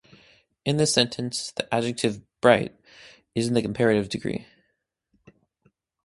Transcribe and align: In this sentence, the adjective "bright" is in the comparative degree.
In 0.65 0.77
this 0.77 0.91
sentence, 0.91 1.51
the 1.51 1.71
adjective 1.71 2.21
"bright" 2.41 2.75
is 3.35 3.47
in 3.47 3.53
the 3.53 3.61
comparative 3.61 4.09
degree. 4.09 4.47